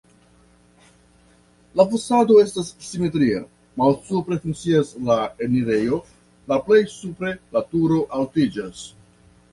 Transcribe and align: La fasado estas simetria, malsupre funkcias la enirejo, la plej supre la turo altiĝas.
La 1.81 1.83
fasado 1.91 2.37
estas 2.43 2.71
simetria, 2.85 3.43
malsupre 3.81 4.39
funkcias 4.47 4.91
la 5.11 5.19
enirejo, 5.49 6.01
la 6.53 6.59
plej 6.71 6.81
supre 6.97 7.35
la 7.59 7.65
turo 7.75 8.01
altiĝas. 8.23 8.83